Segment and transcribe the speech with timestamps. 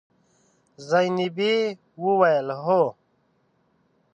[0.87, 1.55] زينبې
[2.03, 2.83] وويل: هو.